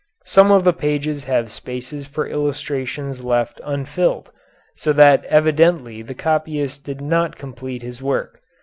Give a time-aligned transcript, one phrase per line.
[0.25, 4.31] Some of the pages have spaces for illustrations left unfilled,
[4.75, 8.41] so that evidently the copyist did not complete his work.